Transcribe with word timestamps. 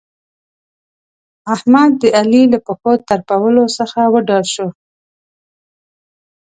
احمد؛ 1.53 1.91
د 2.01 2.03
علي 2.17 2.43
له 2.53 2.59
پښو 2.65 2.91
ترپولو 3.07 3.65
څخه 3.77 3.99
وډار 4.13 4.45
شو. 4.53 4.67